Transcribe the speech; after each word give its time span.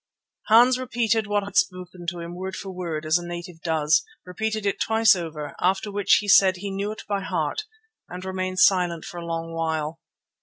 Hans 0.47 0.79
repeated 0.79 1.27
what 1.27 1.43
I 1.43 1.53
had 1.53 1.55
spoken 1.57 2.07
to 2.07 2.21
him 2.21 2.33
word 2.33 2.55
for 2.55 2.71
word, 2.71 3.05
as 3.05 3.19
a 3.19 3.23
native 3.27 3.61
does, 3.61 4.03
repeated 4.25 4.65
it 4.65 4.79
twice 4.81 5.15
over, 5.15 5.53
after 5.61 5.91
which 5.91 6.15
he 6.21 6.27
said 6.27 6.57
he 6.57 6.71
knew 6.71 6.91
it 6.91 7.03
by 7.07 7.21
heart 7.21 7.65
and 8.09 8.25
remained 8.25 8.57
silent 8.59 9.05
for 9.05 9.19
a 9.19 9.25
long 9.27 9.53
while. 9.53 9.99